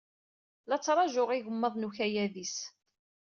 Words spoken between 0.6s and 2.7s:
La tettṛaju igmaḍ n ukayad-is.